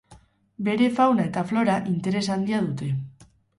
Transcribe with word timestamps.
Bere 0.69 0.87
fauna 0.99 1.27
eta 1.29 1.45
flora 1.53 1.77
interes 1.93 2.25
handia 2.39 2.65
dute. 2.71 2.93